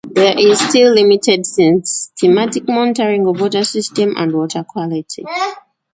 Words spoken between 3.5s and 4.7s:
system and water